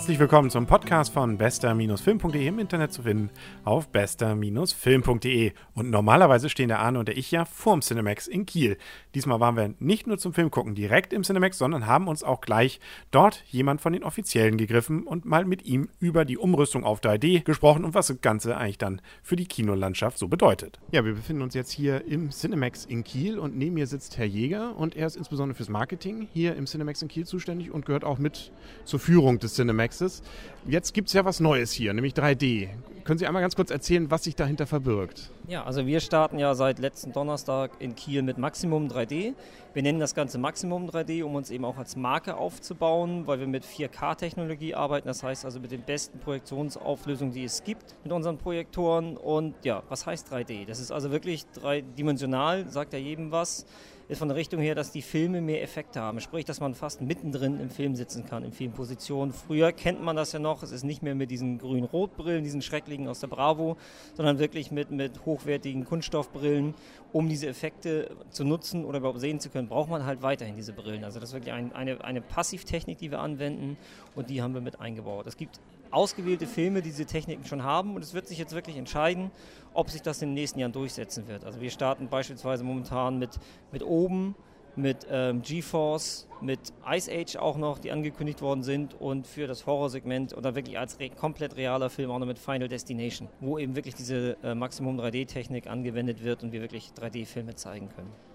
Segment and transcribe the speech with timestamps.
[0.00, 3.28] Herzlich willkommen zum Podcast von bester-film.de im Internet zu finden
[3.64, 5.52] auf bester-film.de.
[5.74, 8.78] Und normalerweise stehen der Arne und der ich ja vorm Cinemax in Kiel.
[9.14, 12.40] Diesmal waren wir nicht nur zum Film gucken direkt im Cinemax, sondern haben uns auch
[12.40, 17.00] gleich dort jemand von den Offiziellen gegriffen und mal mit ihm über die Umrüstung auf
[17.02, 20.80] 3D gesprochen und was das Ganze eigentlich dann für die Kinolandschaft so bedeutet.
[20.92, 24.24] Ja, wir befinden uns jetzt hier im Cinemax in Kiel und neben mir sitzt Herr
[24.24, 28.04] Jäger und er ist insbesondere fürs Marketing hier im Cinemax in Kiel zuständig und gehört
[28.04, 28.50] auch mit
[28.86, 30.22] zur Führung des Cinemax Cinemaxes.
[30.66, 32.68] Jetzt gibt es ja was Neues hier, nämlich 3D.
[33.04, 35.30] Können Sie einmal ganz kurz erzählen, was sich dahinter verbirgt?
[35.48, 39.34] Ja, also wir starten ja seit letzten Donnerstag in Kiel mit Maximum 3D.
[39.72, 43.46] Wir nennen das Ganze Maximum 3D, um uns eben auch als Marke aufzubauen, weil wir
[43.46, 45.08] mit 4K-Technologie arbeiten.
[45.08, 49.16] Das heißt also mit den besten Projektionsauflösungen, die es gibt mit unseren Projektoren.
[49.16, 50.66] Und ja, was heißt 3D?
[50.66, 53.64] Das ist also wirklich dreidimensional, sagt ja jedem was
[54.10, 56.20] ist von der Richtung her, dass die Filme mehr Effekte haben.
[56.20, 59.32] Sprich, dass man fast mittendrin im Film sitzen kann, in vielen Positionen.
[59.32, 63.06] Früher kennt man das ja noch, es ist nicht mehr mit diesen grün-rot-Brillen, diesen schrecklichen
[63.06, 63.76] aus der Bravo,
[64.14, 66.74] sondern wirklich mit, mit hochwertigen Kunststoffbrillen.
[67.12, 70.72] Um diese Effekte zu nutzen oder überhaupt sehen zu können, braucht man halt weiterhin diese
[70.72, 71.04] Brillen.
[71.04, 73.76] Also das ist wirklich ein, eine, eine Passivtechnik, die wir anwenden
[74.16, 75.26] und die haben wir mit eingebaut.
[75.26, 78.76] Es gibt ausgewählte Filme, die diese Techniken schon haben und es wird sich jetzt wirklich
[78.76, 79.30] entscheiden,
[79.74, 81.44] ob sich das in den nächsten Jahren durchsetzen wird.
[81.44, 83.30] Also wir starten beispielsweise momentan mit,
[83.72, 84.34] mit oben,
[84.76, 89.66] mit ähm, GeForce, mit Ice Age auch noch, die angekündigt worden sind und für das
[89.66, 93.76] Horrorsegment oder wirklich als re komplett realer Film auch noch mit Final Destination, wo eben
[93.76, 98.29] wirklich diese äh, Maximum 3D-Technik angewendet wird und wir wirklich 3D-Filme zeigen können.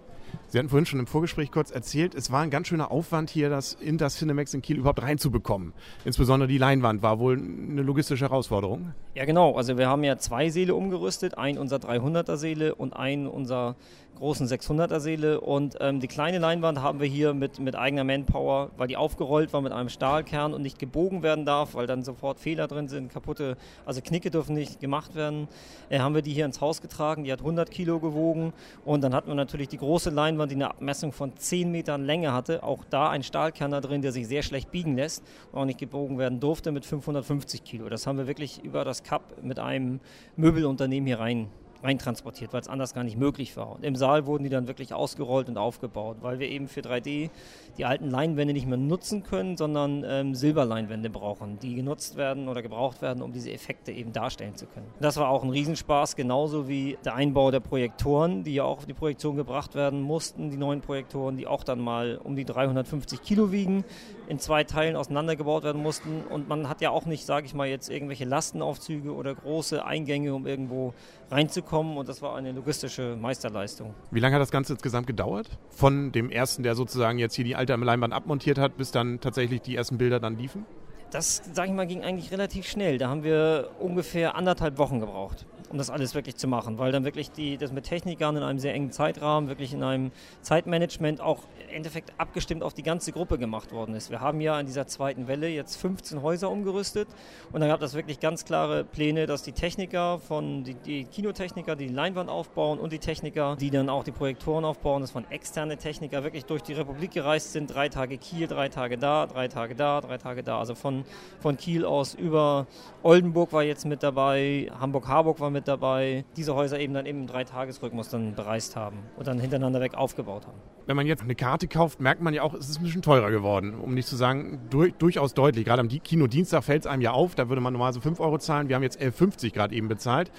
[0.47, 3.49] Sie hatten vorhin schon im Vorgespräch kurz erzählt, es war ein ganz schöner Aufwand hier,
[3.49, 5.73] das in das Cinemax in Kiel überhaupt reinzubekommen.
[6.05, 8.93] Insbesondere die Leinwand war wohl eine logistische Herausforderung.
[9.15, 9.55] Ja, genau.
[9.55, 13.75] Also wir haben ja zwei Säle umgerüstet, ein unser 300er Säle und ein unser
[14.15, 18.71] großen 600er Säle und ähm, die kleine Leinwand haben wir hier mit, mit eigener Manpower,
[18.77, 22.39] weil die aufgerollt war mit einem Stahlkern und nicht gebogen werden darf, weil dann sofort
[22.39, 25.47] Fehler drin sind, kaputte, also Knicke dürfen nicht gemacht werden,
[25.89, 28.53] äh, haben wir die hier ins Haus getragen, die hat 100 Kilo gewogen.
[28.85, 32.33] Und dann hatten wir natürlich die große Leinwand, die eine Abmessung von 10 Metern Länge
[32.33, 35.65] hatte, auch da ein Stahlkern da drin, der sich sehr schlecht biegen lässt und auch
[35.65, 37.89] nicht gebogen werden durfte mit 550 Kilo.
[37.89, 39.99] Das haben wir wirklich über das Cup mit einem
[40.35, 41.49] Möbelunternehmen hier rein
[41.85, 43.71] reintransportiert, weil es anders gar nicht möglich war.
[43.71, 47.29] Und im Saal wurden die dann wirklich ausgerollt und aufgebaut, weil wir eben für 3D
[47.77, 52.61] die alten Leinwände nicht mehr nutzen können, sondern ähm, Silberleinwände brauchen, die genutzt werden oder
[52.61, 54.87] gebraucht werden, um diese Effekte eben darstellen zu können.
[54.99, 58.85] Das war auch ein Riesenspaß, genauso wie der Einbau der Projektoren, die ja auch auf
[58.85, 63.21] die Projektion gebracht werden mussten, die neuen Projektoren, die auch dann mal um die 350
[63.21, 63.83] Kilo wiegen,
[64.27, 66.23] in zwei Teilen auseinandergebaut werden mussten.
[66.29, 70.33] Und man hat ja auch nicht, sage ich mal, jetzt irgendwelche Lastenaufzüge oder große Eingänge,
[70.33, 70.93] um irgendwo
[71.31, 71.97] reinzukommen.
[71.97, 73.93] Und das war eine logistische Meisterleistung.
[74.11, 75.57] Wie lange hat das Ganze insgesamt gedauert?
[75.69, 79.61] Von dem ersten, der sozusagen jetzt hier die alte Leinwand abmontiert hat, bis dann tatsächlich
[79.61, 80.65] die ersten Bilder dann liefen?
[81.11, 82.97] Das, sage ich mal, ging eigentlich relativ schnell.
[82.97, 87.05] Da haben wir ungefähr anderthalb Wochen gebraucht um das alles wirklich zu machen, weil dann
[87.05, 90.11] wirklich die, das mit Technikern in einem sehr engen Zeitrahmen, wirklich in einem
[90.41, 94.11] Zeitmanagement auch im Endeffekt abgestimmt auf die ganze Gruppe gemacht worden ist.
[94.11, 97.07] Wir haben ja in dieser zweiten Welle jetzt 15 Häuser umgerüstet
[97.51, 101.75] und dann gab es wirklich ganz klare Pläne, dass die Techniker von, die, die Kinotechniker,
[101.75, 105.29] die die Leinwand aufbauen und die Techniker, die dann auch die Projektoren aufbauen, das von
[105.29, 109.47] externe Techniker wirklich durch die Republik gereist sind, drei Tage Kiel, drei Tage da, drei
[109.47, 111.05] Tage da, drei Tage da, also von,
[111.39, 112.67] von Kiel aus über
[113.03, 117.27] Oldenburg war jetzt mit dabei, Hamburg-Harburg war mit dabei, diese Häuser eben dann eben im
[117.27, 120.57] Dreitagesrhythmus dann bereist haben und dann hintereinander weg aufgebaut haben.
[120.87, 123.31] Wenn man jetzt eine Karte kauft, merkt man ja auch, es ist ein bisschen teurer
[123.31, 125.65] geworden, um nicht zu sagen, durch, durchaus deutlich.
[125.65, 128.37] Gerade am Kinodienstag fällt es einem ja auf, da würde man normal so 5 Euro
[128.37, 130.31] zahlen, wir haben jetzt 11,50 gerade eben bezahlt.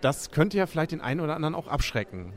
[0.00, 2.34] Das könnte ja vielleicht den einen oder anderen auch abschrecken.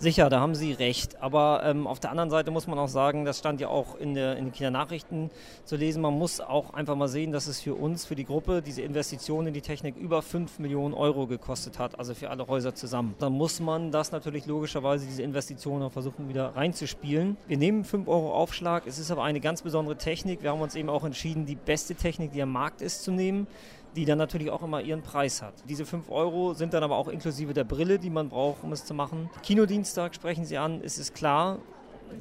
[0.00, 1.20] Sicher, da haben Sie recht.
[1.20, 4.14] Aber ähm, auf der anderen Seite muss man auch sagen, das stand ja auch in,
[4.14, 5.28] der, in den Kindernachrichten
[5.64, 8.62] zu lesen, man muss auch einfach mal sehen, dass es für uns, für die Gruppe,
[8.62, 12.76] diese Investition in die Technik über 5 Millionen Euro gekostet hat, also für alle Häuser
[12.76, 13.16] zusammen.
[13.18, 17.36] Dann muss man das natürlich logischerweise, diese Investitionen auch versuchen wieder reinzuspielen.
[17.48, 20.44] Wir nehmen 5 Euro Aufschlag, es ist aber eine ganz besondere Technik.
[20.44, 23.48] Wir haben uns eben auch entschieden, die beste Technik, die am Markt ist, zu nehmen
[23.96, 25.54] die dann natürlich auch immer ihren Preis hat.
[25.68, 28.84] Diese 5 Euro sind dann aber auch inklusive der Brille, die man braucht, um es
[28.84, 29.30] zu machen.
[29.42, 31.58] Kinodienstag sprechen Sie an, ist es klar,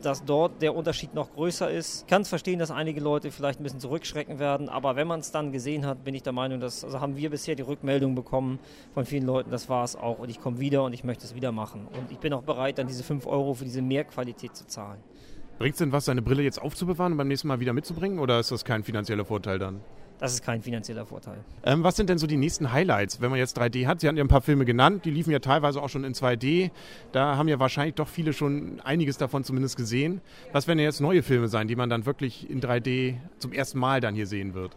[0.01, 2.01] dass dort der Unterschied noch größer ist.
[2.01, 5.19] Ich kann es verstehen, dass einige Leute vielleicht ein bisschen zurückschrecken werden, aber wenn man
[5.19, 8.15] es dann gesehen hat, bin ich der Meinung, dass, also haben wir bisher die Rückmeldung
[8.15, 8.59] bekommen
[8.93, 11.35] von vielen Leuten, das war es auch und ich komme wieder und ich möchte es
[11.35, 11.87] wieder machen.
[11.87, 14.99] Und ich bin auch bereit, dann diese 5 Euro für diese Mehrqualität zu zahlen.
[15.57, 18.39] Bringt es denn was, seine Brille jetzt aufzubewahren und beim nächsten Mal wieder mitzubringen oder
[18.39, 19.81] ist das kein finanzieller Vorteil dann?
[20.19, 21.37] Das ist kein finanzieller Vorteil.
[21.63, 24.01] Ähm, was sind denn so die nächsten Highlights, wenn man jetzt 3D hat?
[24.01, 26.71] Sie hatten ja ein paar Filme genannt, die liefen ja teilweise auch schon in 2D.
[27.11, 30.21] Da haben ja wahrscheinlich doch viele schon einiges davon zumindest gesehen.
[30.53, 33.77] Was werden denn jetzt neue Filme sein, die man dann wirklich in 3D zum ersten
[33.77, 34.75] Mal dann hier sehen wird?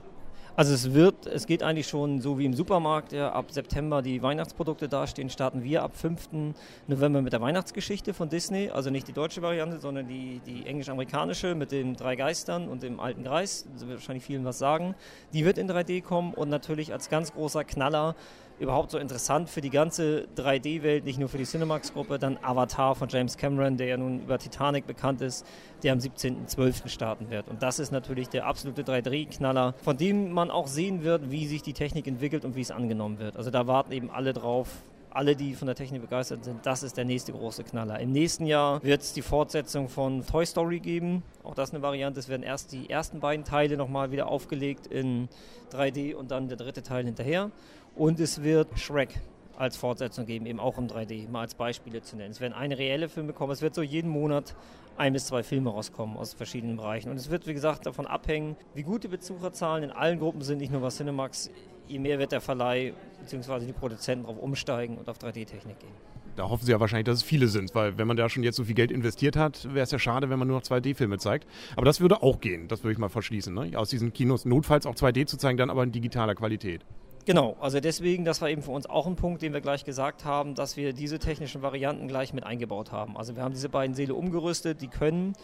[0.61, 4.21] Also es wird, es geht eigentlich schon so wie im Supermarkt, ja, ab September die
[4.21, 6.53] Weihnachtsprodukte dastehen, starten wir ab 5.
[6.87, 11.55] November mit der Weihnachtsgeschichte von Disney, also nicht die deutsche Variante, sondern die, die englisch-amerikanische
[11.55, 14.95] mit den drei Geistern und dem alten Greis, das wird wahrscheinlich vielen was sagen.
[15.33, 18.15] Die wird in 3D kommen und natürlich als ganz großer Knaller
[18.61, 23.09] überhaupt so interessant für die ganze 3D-Welt, nicht nur für die Cinemax-Gruppe, dann Avatar von
[23.09, 25.47] James Cameron, der ja nun über Titanic bekannt ist,
[25.83, 26.89] der am 17.12.
[26.89, 27.49] starten wird.
[27.49, 31.63] Und das ist natürlich der absolute 3D-Knaller, von dem man auch sehen wird, wie sich
[31.63, 33.37] die Technik entwickelt und wie es angenommen wird.
[33.37, 34.69] Also da warten eben alle drauf,
[35.11, 37.99] alle, die von der Technik begeistert sind, das ist der nächste große Knaller.
[37.99, 41.23] Im nächsten Jahr wird es die Fortsetzung von Toy Story geben.
[41.43, 42.21] Auch das ist eine Variante.
[42.21, 45.29] Es werden erst die ersten beiden Teile nochmal wieder aufgelegt in
[45.73, 47.51] 3D und dann der dritte Teil hinterher.
[47.97, 49.21] Und es wird Shrek
[49.61, 52.31] als Fortsetzung geben, eben auch im 3D, mal als Beispiele zu nennen.
[52.31, 53.53] Es werden eine reelle Filme kommen.
[53.53, 54.57] Es wird so jeden Monat
[54.97, 57.11] ein bis zwei Filme rauskommen aus verschiedenen Bereichen.
[57.11, 60.59] Und es wird, wie gesagt, davon abhängen, wie gut die Besucherzahlen in allen Gruppen sind,
[60.59, 61.51] nicht nur bei Cinemax.
[61.89, 63.67] Je mehr wird der Verleih bzw.
[63.67, 65.93] die Produzenten darauf umsteigen und auf 3D-Technik gehen.
[66.37, 68.57] Da hoffen Sie ja wahrscheinlich, dass es viele sind, weil wenn man da schon jetzt
[68.57, 71.47] so viel Geld investiert hat, wäre es ja schade, wenn man nur noch 2D-Filme zeigt.
[71.77, 73.53] Aber das würde auch gehen, das würde ich mal verschließen.
[73.53, 73.77] Ne?
[73.77, 76.83] Aus diesen Kinos notfalls auch 2D zu zeigen, dann aber in digitaler Qualität.
[77.31, 80.25] Genau, also deswegen, das war eben für uns auch ein Punkt, den wir gleich gesagt
[80.25, 83.17] haben, dass wir diese technischen Varianten gleich mit eingebaut haben.
[83.17, 85.35] Also wir haben diese beiden Seele umgerüstet, die können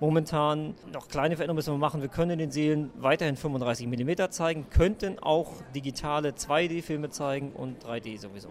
[0.00, 2.00] momentan noch kleine Veränderungen müssen wir machen.
[2.00, 8.18] Wir können den Seelen weiterhin 35 mm zeigen, könnten auch digitale 2D-Filme zeigen und 3D
[8.18, 8.48] sowieso.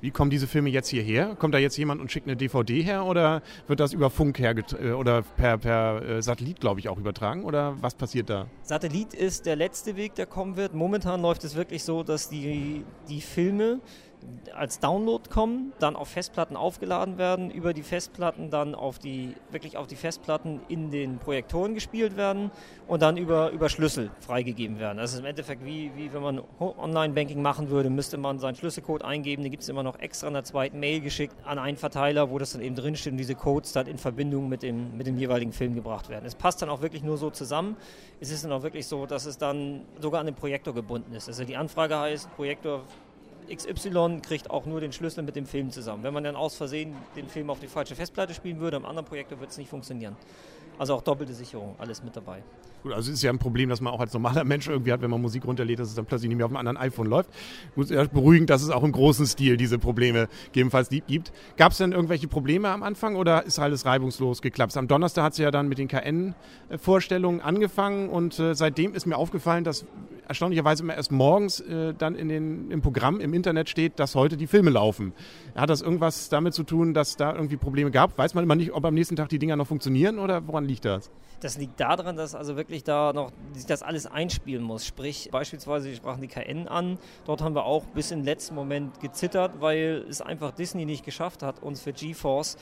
[0.00, 1.34] Wie kommen diese Filme jetzt hierher?
[1.34, 4.54] Kommt da jetzt jemand und schickt eine DVD her oder wird das über Funk her
[4.80, 7.44] äh, oder per, per äh, Satellit, glaube ich, auch übertragen?
[7.44, 8.46] Oder was passiert da?
[8.62, 10.74] Satellit ist der letzte Weg, der kommen wird.
[10.74, 13.80] Momentan läuft es wirklich so, dass die, die Filme
[14.54, 19.76] als Download kommen, dann auf Festplatten aufgeladen werden, über die Festplatten dann auf die, wirklich
[19.76, 22.50] auf die Festplatten in den Projektoren gespielt werden
[22.86, 24.98] und dann über, über Schlüssel freigegeben werden.
[24.98, 29.04] Das ist im Endeffekt wie, wie wenn man Online-Banking machen würde, müsste man seinen Schlüsselcode
[29.04, 32.30] eingeben, den gibt es immer noch extra in der zweiten Mail geschickt an einen Verteiler,
[32.30, 35.18] wo das dann eben drinsteht und diese Codes dann in Verbindung mit dem, mit dem
[35.18, 36.24] jeweiligen Film gebracht werden.
[36.26, 37.76] Es passt dann auch wirklich nur so zusammen.
[38.20, 41.28] Es ist dann auch wirklich so, dass es dann sogar an den Projektor gebunden ist.
[41.28, 42.82] Also die Anfrage heißt, Projektor
[43.48, 46.02] XY kriegt auch nur den Schlüssel mit dem Film zusammen.
[46.02, 49.06] Wenn man dann aus Versehen den Film auf die falsche Festplatte spielen würde, am anderen
[49.06, 50.16] Projektor wird es nicht funktionieren.
[50.78, 52.42] Also auch doppelte Sicherung, alles mit dabei.
[52.82, 55.10] Gut, also ist ja ein Problem, das man auch als normaler Mensch irgendwie hat, wenn
[55.10, 57.30] man Musik runterlädt, dass es dann plötzlich nicht mehr auf einem anderen iPhone läuft.
[57.74, 61.32] Gut, ja beruhigend, dass es auch im großen Stil diese Probleme gegebenenfalls gibt.
[61.56, 64.76] Gab es denn irgendwelche Probleme am Anfang oder ist alles reibungslos geklappt?
[64.76, 69.16] Am Donnerstag hat es ja dann mit den KN-Vorstellungen angefangen und äh, seitdem ist mir
[69.16, 69.84] aufgefallen, dass
[70.28, 74.36] erstaunlicherweise immer erst morgens äh, dann in den, im Programm im Internet steht, dass heute
[74.36, 75.12] die Filme laufen.
[75.54, 78.16] Hat das irgendwas damit zu tun, dass da irgendwie Probleme gab?
[78.16, 80.84] Weiß man immer nicht, ob am nächsten Tag die Dinger noch funktionieren oder woran liegt
[80.84, 81.10] das?
[81.40, 84.86] Das liegt daran, dass also wirklich da noch sich das alles einspielen muss.
[84.86, 86.98] Sprich, beispielsweise, wir sprachen die KN an.
[87.24, 91.04] Dort haben wir auch bis in den letzten Moment gezittert, weil es einfach Disney nicht
[91.04, 92.56] geschafft hat, uns für GeForce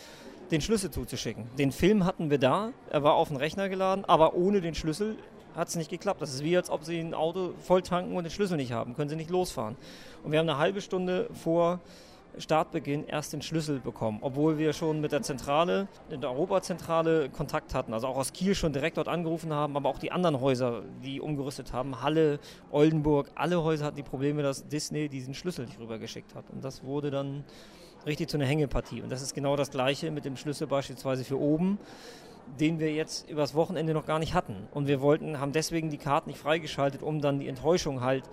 [0.51, 1.45] den Schlüssel zuzuschicken.
[1.59, 5.17] Den Film hatten wir da, er war auf den Rechner geladen, aber ohne den Schlüssel
[5.57, 6.23] hat es nicht geklappt.
[6.23, 8.95] Das ist wie, als ob Sie ein Auto voll tanken und den Schlüssel nicht haben,
[8.95, 9.77] können Sie nicht losfahren.
[10.23, 11.81] Und wir haben eine halbe Stunde vor
[12.39, 17.75] Startbeginn erst den Schlüssel bekommen, obwohl wir schon mit der Zentrale, in der Europazentrale Kontakt
[17.75, 20.83] hatten, also auch aus Kiel schon direkt dort angerufen haben, aber auch die anderen Häuser,
[21.05, 22.39] die umgerüstet haben, Halle,
[22.71, 26.51] Oldenburg, alle Häuser hatten die Probleme, dass Disney diesen Schlüssel nicht rübergeschickt hat.
[26.51, 27.45] Und das wurde dann
[28.07, 29.03] richtig zu einer Hängepartie.
[29.03, 31.79] Und das ist genau das Gleiche mit dem Schlüssel beispielsweise für oben
[32.61, 34.69] den wir jetzt übers Wochenende noch gar nicht hatten.
[34.73, 38.25] Und wir wollten, haben deswegen die Karten nicht freigeschaltet, um dann die Enttäuschung halt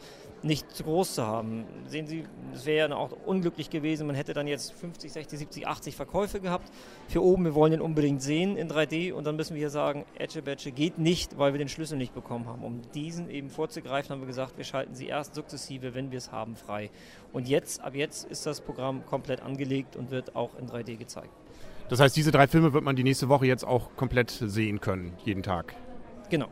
[0.44, 1.66] nicht zu groß zu haben.
[1.88, 5.68] Sehen Sie, es wäre ja auch unglücklich gewesen, man hätte dann jetzt 50, 60, 70,
[5.68, 6.70] 80 Verkäufe gehabt.
[7.08, 10.06] Für oben, wir wollen den unbedingt sehen in 3D und dann müssen wir hier sagen,
[10.18, 12.64] Badge geht nicht, weil wir den Schlüssel nicht bekommen haben.
[12.64, 16.32] Um diesen eben vorzugreifen, haben wir gesagt, wir schalten sie erst sukzessive, wenn wir es
[16.32, 16.90] haben, frei.
[17.32, 21.34] Und jetzt, ab jetzt ist das Programm komplett angelegt und wird auch in 3D gezeigt.
[21.90, 25.14] Das heißt, diese drei Filme wird man die nächste Woche jetzt auch komplett sehen können,
[25.26, 25.76] jeden Tag.
[26.30, 26.48] Genau.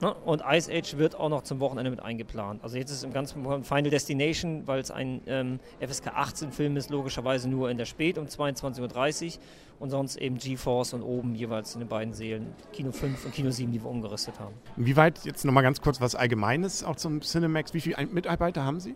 [0.00, 0.14] Ne?
[0.14, 2.62] Und Ice Age wird auch noch zum Wochenende mit eingeplant.
[2.62, 6.90] Also jetzt ist im ganzen Final Destination, weil es ein ähm, FSK 18 Film ist,
[6.90, 9.32] logischerweise nur in der Spät um 22.30 Uhr
[9.80, 13.50] und sonst eben GeForce und oben jeweils in den beiden Seelen Kino 5 und Kino
[13.50, 14.54] 7, die wir umgerüstet haben.
[14.76, 18.78] Wie weit, jetzt nochmal ganz kurz was Allgemeines auch zum Cinemax, wie viele Mitarbeiter haben
[18.78, 18.94] Sie?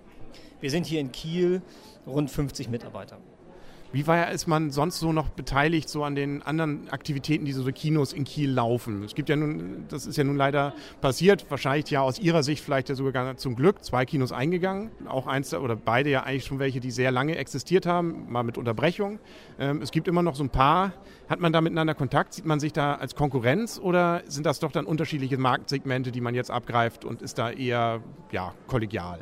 [0.61, 1.63] Wir sind hier in Kiel
[2.07, 3.19] rund 50 Mitarbeiter.
[3.93, 7.63] Wie war, ist man sonst so noch beteiligt so an den anderen Aktivitäten, die so
[7.65, 9.03] Kinos in Kiel laufen?
[9.05, 10.73] Es gibt ja nun, das ist ja nun leider
[11.03, 15.27] passiert, wahrscheinlich ja aus Ihrer Sicht vielleicht ja sogar zum Glück, zwei Kinos eingegangen, auch
[15.27, 19.19] eins oder beide ja eigentlich schon welche, die sehr lange existiert haben, mal mit Unterbrechung.
[19.59, 20.93] Ähm, es gibt immer noch so ein paar.
[21.29, 22.33] Hat man da miteinander Kontakt?
[22.33, 26.35] Sieht man sich da als Konkurrenz oder sind das doch dann unterschiedliche Marktsegmente, die man
[26.35, 29.21] jetzt abgreift und ist da eher ja, kollegial?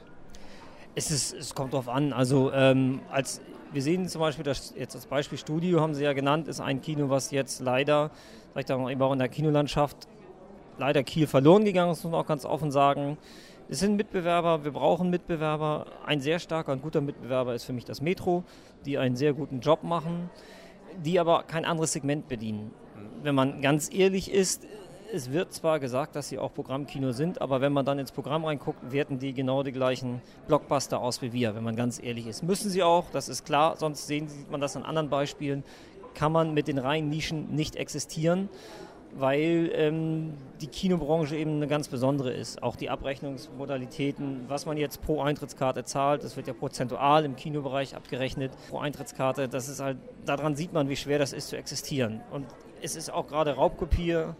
[0.94, 2.12] Es, ist, es kommt darauf an.
[2.12, 3.40] Also ähm, als
[3.72, 6.80] wir sehen zum Beispiel, das jetzt das Beispiel Studio haben Sie ja genannt, ist ein
[6.80, 8.10] Kino, was jetzt leider,
[8.54, 10.08] sag ich da mal, auch in der Kinolandschaft
[10.78, 13.16] leider Kiel verloren gegangen ist, muss man auch ganz offen sagen.
[13.68, 15.86] Es sind Mitbewerber, wir brauchen Mitbewerber.
[16.04, 18.42] Ein sehr starker und guter Mitbewerber ist für mich das Metro,
[18.84, 20.28] die einen sehr guten Job machen,
[21.04, 22.72] die aber kein anderes Segment bedienen.
[23.22, 24.66] Wenn man ganz ehrlich ist,
[25.12, 28.44] es wird zwar gesagt, dass sie auch Programmkino sind, aber wenn man dann ins Programm
[28.44, 32.42] reinguckt, werten die genau die gleichen Blockbuster aus wie wir, wenn man ganz ehrlich ist.
[32.42, 35.64] Müssen sie auch, das ist klar, sonst sehen, sieht man das an anderen Beispielen,
[36.14, 38.48] kann man mit den reinen Nischen nicht existieren,
[39.12, 42.62] weil ähm, die Kinobranche eben eine ganz besondere ist.
[42.62, 47.96] Auch die Abrechnungsmodalitäten, was man jetzt pro Eintrittskarte zahlt, das wird ja prozentual im Kinobereich
[47.96, 52.20] abgerechnet, pro Eintrittskarte, das ist halt, daran sieht man, wie schwer das ist zu existieren.
[52.30, 52.46] Und
[52.82, 54.36] es ist auch gerade Raubkopier, Reihe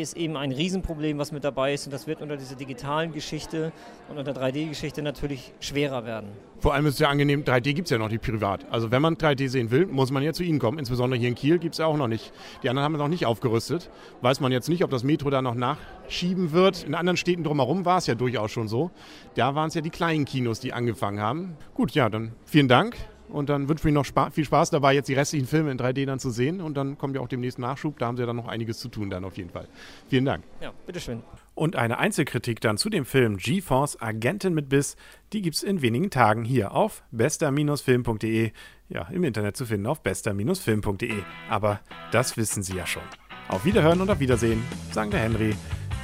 [0.00, 3.72] ist eben ein Riesenproblem, was mit dabei ist und das wird unter dieser digitalen Geschichte
[4.08, 6.28] und unter 3D-Geschichte natürlich schwerer werden.
[6.60, 8.64] Vor allem ist es ja angenehm, 3D gibt es ja noch nicht privat.
[8.70, 10.78] Also wenn man 3D sehen will, muss man ja zu Ihnen kommen.
[10.78, 12.32] Insbesondere hier in Kiel gibt es ja auch noch nicht.
[12.62, 13.90] Die anderen haben es noch nicht aufgerüstet.
[14.22, 16.84] Weiß man jetzt nicht, ob das Metro da noch nachschieben wird.
[16.84, 18.90] In anderen Städten drumherum war es ja durchaus schon so.
[19.34, 21.56] Da waren es ja die kleinen Kinos, die angefangen haben.
[21.74, 22.96] Gut, ja, dann vielen Dank.
[23.28, 25.78] Und dann wünsche ich mir noch spa viel Spaß dabei, jetzt die restlichen Filme in
[25.78, 26.60] 3D dann zu sehen.
[26.60, 27.98] Und dann kommt ja auch demnächst Nachschub.
[27.98, 29.68] Da haben sie ja dann noch einiges zu tun, dann auf jeden Fall.
[30.08, 30.44] Vielen Dank.
[30.60, 31.22] Ja, bitteschön.
[31.54, 34.96] Und eine Einzelkritik dann zu dem Film GeForce Agentin mit Biss,
[35.32, 38.52] die gibt es in wenigen Tagen hier auf bester-film.de.
[38.88, 41.22] Ja, im Internet zu finden auf bester-film.de.
[41.48, 41.80] Aber
[42.12, 43.02] das wissen Sie ja schon.
[43.48, 45.54] Auf Wiederhören und auf Wiedersehen, sagen der Henry.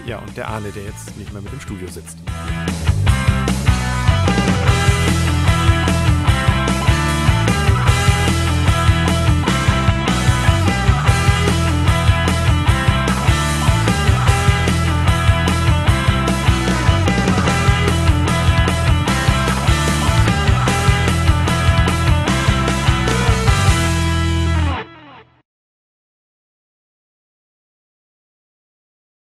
[0.06, 2.18] Ja, und der Arne, der jetzt nicht mehr mit im Studio sitzt.